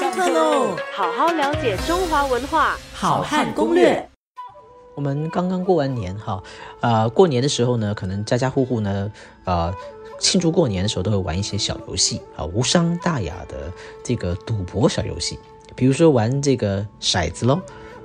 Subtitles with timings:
[0.00, 0.74] 上课喽！
[0.94, 4.08] 好好了解中华文化，好汉攻略。
[4.94, 6.42] 我们刚刚过完年哈，
[6.80, 9.12] 呃，过年的时候呢，可能家家户户呢，
[9.44, 9.70] 呃，
[10.18, 13.70] 庆祝过年的时候都会玩一些小游戏啊，无伤大雅的
[14.02, 15.38] 这个赌博小游戏，
[15.76, 17.60] 比如说玩这个骰子喽，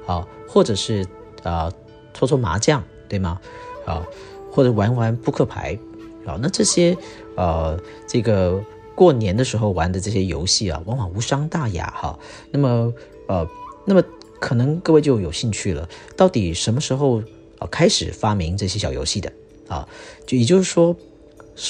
[0.06, 1.08] 啊，或者是
[1.44, 1.72] 啊
[2.14, 3.40] 搓搓麻将，对吗？
[3.86, 4.06] 啊，
[4.52, 5.80] 或者玩玩扑克牌，
[6.26, 6.98] 啊，那这些
[7.38, 8.62] 呃这个。
[8.96, 12.18] 过年的时候玩的这些游戏啊，往往无伤大雅哈。
[12.50, 12.94] 那么，
[13.28, 13.46] 呃，
[13.86, 14.02] 那么
[14.40, 17.22] 可能各位就有兴趣了，到底什么时候
[17.60, 19.30] 啊开始发明这些小游戏的
[19.68, 19.86] 啊？
[20.26, 20.96] 就也就是说，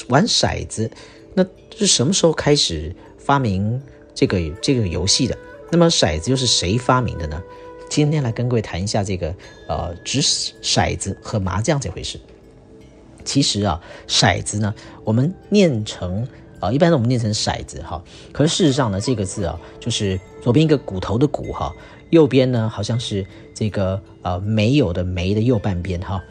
[0.08, 0.88] 玩骰子，
[1.34, 1.44] 那
[1.76, 3.82] 是什么时候开始发明
[4.14, 5.36] 这个这个游戏的？
[5.72, 7.42] 那么骰子又是谁发明的呢？
[7.90, 9.34] 今天来跟各位谈一下这个
[9.68, 12.20] 呃掷骰子和麻将这回事。
[13.24, 14.72] 其实啊，骰子呢，
[15.02, 16.24] 我们念成。
[16.58, 18.02] 啊，一般我们念成骰子哈，
[18.32, 21.70] 可是事实上呢，这个字啊，就是左边一个骨头的骨哈，
[22.08, 26.22] 右边呢好像是这个呃没有的没的右半边哈，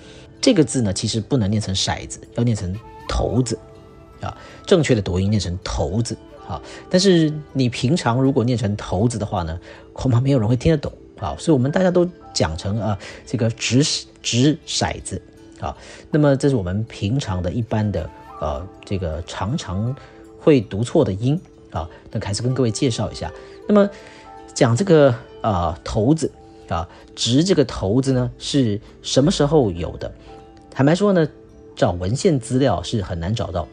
[0.41, 2.75] 这个字呢其实不能念成骰子，要念成
[3.07, 3.59] 头子
[4.19, 9.59] 啊，正确的读音念成头子啊，但是你平常如果念成头子的话呢，
[9.93, 13.83] 恐怕没有人会听得懂啊，所以我们大家都讲成啊这个掷
[14.23, 15.21] 掷骰子
[15.59, 15.77] 啊，
[16.09, 18.09] 那么这是我们平常的一般的
[18.41, 19.95] 呃这个常常。
[20.45, 23.31] 会读错的音啊，那还是跟各位介绍一下。
[23.67, 23.89] 那么
[24.53, 26.31] 讲这个啊头子
[26.69, 30.13] 啊，直这个头子呢是什么时候有的？
[30.69, 31.27] 坦白说呢，
[31.75, 33.67] 找文献资料是很难找到。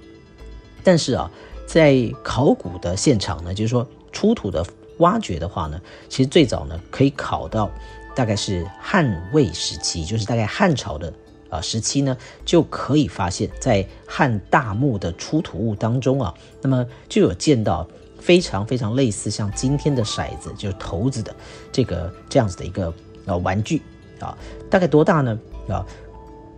[0.83, 1.31] 但是啊，
[1.67, 4.65] 在考古的现场呢，就是说出土的
[4.99, 7.71] 挖掘的话呢，其实最早呢可以考到
[8.17, 11.13] 大概是汉魏时期，就是大概汉朝的。
[11.53, 17.87] 啊，时期呢就可以发现，在汉大墓的出土物当中啊，那么就有见到
[18.19, 21.37] 非常非常类似像今天的骰子，就是骰子的
[21.71, 22.91] 这个这样子的一个
[23.27, 23.83] 呃玩具
[24.19, 24.35] 啊，
[24.71, 25.39] 大概多大呢？
[25.69, 25.85] 啊，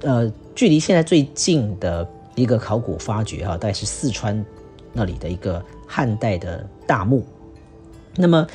[0.02, 4.46] 呃，距离现在最近的一个考古发掘啊，大概是四川
[4.92, 7.27] 那里的一个汉代的大墓，
[8.14, 8.46] 那么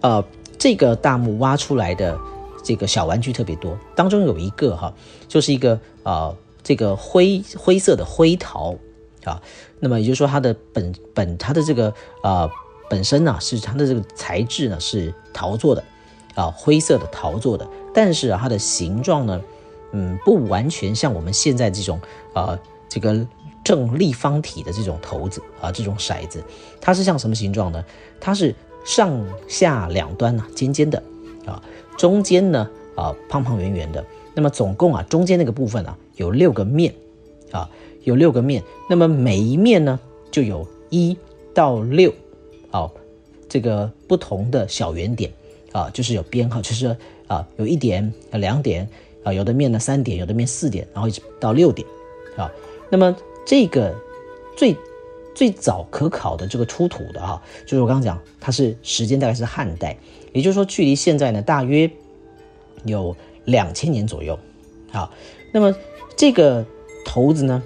[0.00, 0.24] 呃，
[0.56, 2.16] 这个大墓挖出来的。
[2.62, 4.92] 这个小玩具特别多，当中有一个哈，
[5.26, 8.74] 就是一个啊，这个灰灰色的灰陶
[9.24, 9.40] 啊，
[9.80, 11.92] 那么也就是说它的本本它的这个
[12.22, 12.48] 啊
[12.90, 15.82] 本身呢是它的这个材质呢是陶做的
[16.34, 19.40] 啊，灰色的陶做的，但是啊它的形状呢，
[19.92, 22.00] 嗯，不完全像我们现在这种
[22.34, 22.58] 啊
[22.88, 23.26] 这个
[23.64, 26.42] 正立方体的这种骰子啊这种骰子，
[26.80, 27.84] 它是像什么形状呢？
[28.20, 28.54] 它是
[28.84, 31.02] 上下两端呢尖尖的。
[31.48, 31.62] 啊。
[31.96, 34.04] 中间呢，啊，胖胖圆圆的。
[34.34, 36.94] 那么总共啊，中间那个部分啊，有六个面，
[37.50, 37.68] 啊，
[38.04, 38.62] 有六个面。
[38.88, 39.98] 那么每一面呢，
[40.30, 41.16] 就有一
[41.52, 42.12] 到六，
[42.70, 42.88] 啊，
[43.48, 45.32] 这个不同的小圆点，
[45.72, 48.88] 啊，就是有编号，就是啊，有一点、两点，
[49.24, 51.86] 啊，有的面呢三点，有的面四点，然后一直到六点，
[52.36, 52.48] 啊。
[52.90, 53.92] 那么这个
[54.56, 54.76] 最
[55.38, 59.96] 最早可考的这个出土的哈，就是我刚刚讲，它是时间大概是汉代。
[60.32, 61.88] 也就是说，距离现在呢，大约
[62.82, 64.36] 有两千年左右。
[64.90, 65.12] 好，
[65.52, 65.72] 那么
[66.16, 66.66] 这个
[67.04, 67.62] 骰子呢，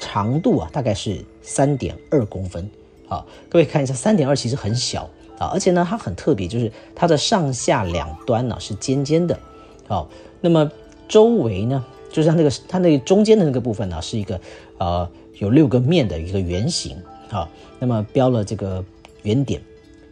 [0.00, 2.66] 长度啊，大概是三点二公分。
[3.06, 5.02] 好，各位看一下，三点二其实很小
[5.38, 9.38] 啊，而且呢，它很特别，就是它的上下两端呢是尖尖的。
[9.86, 10.08] 好，
[10.40, 10.72] 那么
[11.06, 14.40] 周围呢，就是它那个它那个中间的那个部分呢，是一个
[14.78, 15.06] 呃
[15.38, 16.96] 有六个面的一个圆形。
[17.28, 17.48] 好，
[17.78, 18.84] 那么标了这个
[19.22, 19.60] 圆点，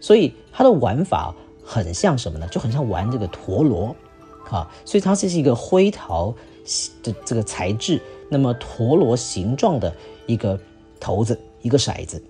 [0.00, 1.34] 所以它的玩法。
[1.66, 2.46] 很像什么呢？
[2.48, 3.96] 就很像玩这个陀螺，
[4.50, 6.30] 啊，所以它这是一个灰陶
[7.02, 7.98] 的这个材质，
[8.28, 9.90] 那么陀螺形状的
[10.26, 10.60] 一个
[11.00, 12.22] 骰子，一个骰子，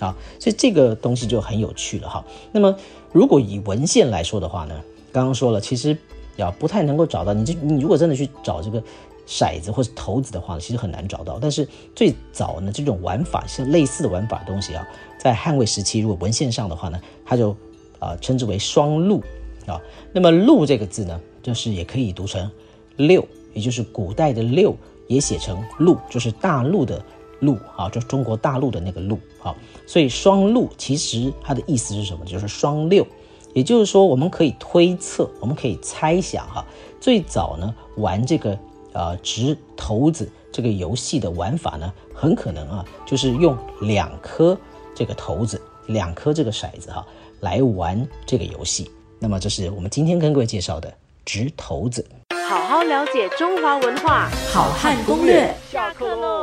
[0.00, 2.24] 啊，所以这个东西就很有趣了哈。
[2.50, 2.76] 那么
[3.12, 4.74] 如果以文献来说的话呢，
[5.12, 5.96] 刚刚说了，其实
[6.34, 7.32] 要不太能够找到。
[7.32, 8.82] 你这你如果真的去找这个
[9.30, 11.38] 骰子或者骰子的话，其实很难找到。
[11.40, 14.84] 但是最早呢，这种玩法像类似的玩法的东西啊，
[15.18, 17.56] 在汉魏时期，如果文献上的话呢，它就。
[18.00, 19.22] 啊，称之为双鹿
[19.66, 19.78] 啊。
[20.10, 22.50] 那么“鹿”这个字呢，就是也可以读成
[22.96, 23.22] “六”，
[23.52, 24.74] 也就是古代的“六”
[25.06, 27.04] 也写成“鹿”，就是大陆的
[27.40, 29.54] “陆”啊，就是中国大陆的那个“陆”啊。
[29.86, 32.24] 所以“双鹿”其实它的意思是什么？
[32.24, 33.06] 就是“双六”。
[33.52, 36.64] 也就是说，我们可以推测，我们可以猜想哈，
[37.02, 38.58] 最早呢玩这个
[38.92, 44.56] 呃掷骰子这个游戏的玩法呢，很可能啊就是用两颗
[44.94, 47.06] 这个骰子，两颗这个骰子哈。
[47.40, 50.92] 来玩这个游戏，那么这是我们今天跟各位介绍的
[51.24, 52.04] 掷骰子。
[52.46, 55.54] 好好了解中华文化，好汉攻略。
[55.72, 56.39] 下课喽。